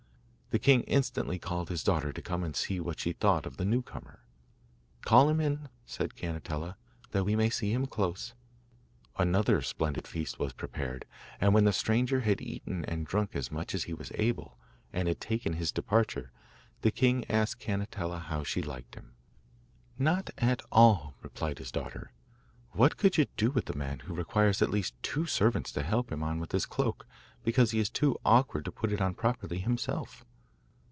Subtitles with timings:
[0.53, 3.63] The king instantly called his daughter to come and see what she thought of the
[3.63, 4.19] new comer.
[5.01, 6.75] 'Call him in,' said Cannetella,
[7.11, 8.33] 'that we may see him close.'
[9.17, 11.05] Another splendid feast was prepared,
[11.39, 14.57] and when the stranger had eaten and drunk as much as he was able,
[14.91, 16.33] and had taken his departure,
[16.81, 19.13] the king asked Cannetella how she liked him.
[19.97, 22.11] 'Not at all,' replied his daughter;
[22.71, 26.11] 'what could you do with a man who requires at least two servants to help
[26.11, 27.07] him on with his cloak,
[27.41, 30.25] because he is too awkward to put it on properly himself?